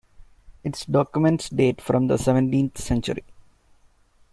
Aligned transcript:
Its 0.63 0.83
documents 0.83 1.47
date 1.49 1.79
from 1.79 2.07
the 2.07 2.17
seventeenth 2.17 2.75
century. 2.79 3.23